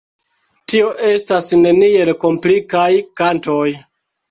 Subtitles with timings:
[0.71, 2.89] Tio estas neniel komplikaj
[3.25, 3.71] kantoj.